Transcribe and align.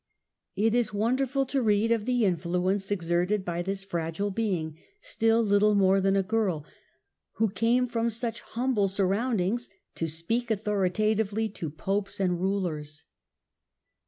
It 0.55 0.73
is 0.73 0.95
wonderful 0.95 1.45
to 1.45 1.61
read 1.61 1.91
of 1.91 2.05
the 2.07 2.25
influence 2.25 2.89
exerted 2.89 3.45
by 3.45 3.61
this 3.61 3.83
fragile 3.83 4.31
being, 4.31 4.79
still 4.99 5.43
little 5.43 5.75
more 5.75 6.01
than 6.01 6.15
a 6.15 6.23
girl, 6.23 6.65
whe 7.39 7.53
came 7.53 7.85
from 7.85 8.09
such 8.09 8.41
humble 8.41 8.87
surroundings 8.87 9.69
to 9.93 10.07
speak 10.07 10.49
authoritatively 10.49 11.49
to 11.49 11.69
Popes 11.69 12.19
and 12.19 12.39
Rulers. 12.41 13.03